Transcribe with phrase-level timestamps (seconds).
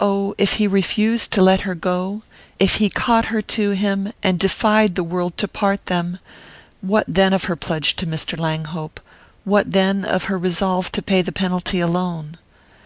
[0.00, 2.22] Oh, if he refused to let her go
[2.58, 6.18] if he caught her to him, and defied the world to part them
[6.80, 8.40] what then of her pledge to Mr.
[8.40, 9.00] Langhope,
[9.44, 12.38] what then of her resolve to pay the penalty alone?